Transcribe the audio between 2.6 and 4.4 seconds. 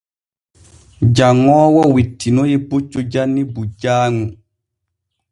puccu janni bujjaaŋu.